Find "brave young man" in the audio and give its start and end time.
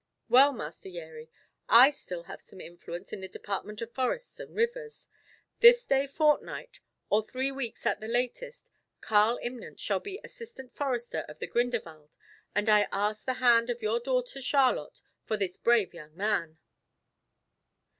15.55-16.57